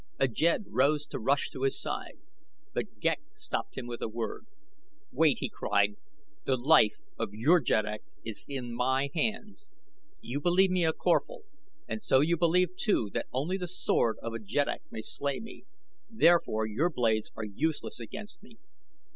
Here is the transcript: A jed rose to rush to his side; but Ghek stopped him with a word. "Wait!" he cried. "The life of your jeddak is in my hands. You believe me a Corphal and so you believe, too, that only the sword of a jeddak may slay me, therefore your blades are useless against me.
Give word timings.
A 0.17 0.27
jed 0.27 0.63
rose 0.67 1.05
to 1.05 1.19
rush 1.19 1.51
to 1.51 1.61
his 1.61 1.79
side; 1.79 2.17
but 2.73 2.97
Ghek 2.99 3.19
stopped 3.35 3.77
him 3.77 3.85
with 3.85 4.01
a 4.01 4.09
word. 4.09 4.47
"Wait!" 5.11 5.37
he 5.41 5.47
cried. 5.47 5.95
"The 6.45 6.57
life 6.57 6.95
of 7.19 7.35
your 7.35 7.59
jeddak 7.61 8.01
is 8.25 8.47
in 8.49 8.73
my 8.73 9.11
hands. 9.13 9.69
You 10.19 10.41
believe 10.41 10.71
me 10.71 10.83
a 10.85 10.91
Corphal 10.91 11.43
and 11.87 12.01
so 12.01 12.19
you 12.19 12.35
believe, 12.35 12.75
too, 12.75 13.11
that 13.13 13.27
only 13.31 13.57
the 13.57 13.67
sword 13.67 14.17
of 14.23 14.33
a 14.33 14.39
jeddak 14.39 14.81
may 14.89 15.01
slay 15.01 15.39
me, 15.39 15.65
therefore 16.09 16.65
your 16.65 16.89
blades 16.89 17.31
are 17.35 17.45
useless 17.45 17.99
against 17.99 18.41
me. 18.41 18.57